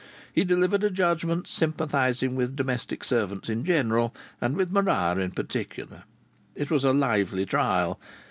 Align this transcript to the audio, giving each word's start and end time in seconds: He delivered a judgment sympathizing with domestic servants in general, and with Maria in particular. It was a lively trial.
He 0.33 0.43
delivered 0.43 0.83
a 0.83 0.89
judgment 0.89 1.45
sympathizing 1.47 2.33
with 2.35 2.55
domestic 2.55 3.03
servants 3.03 3.49
in 3.49 3.63
general, 3.63 4.15
and 4.41 4.55
with 4.57 4.71
Maria 4.71 5.17
in 5.23 5.29
particular. 5.29 6.05
It 6.55 6.71
was 6.71 6.83
a 6.83 6.91
lively 6.91 7.45
trial. 7.45 7.99